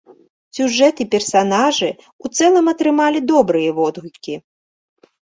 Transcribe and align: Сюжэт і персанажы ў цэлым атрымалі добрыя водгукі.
Сюжэт 0.57 0.95
і 1.03 1.05
персанажы 1.13 1.89
ў 1.89 2.25
цэлым 2.39 2.65
атрымалі 2.73 3.19
добрыя 3.33 3.75
водгукі. 3.81 4.35